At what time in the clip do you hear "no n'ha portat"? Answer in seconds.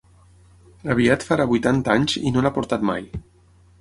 2.37-2.87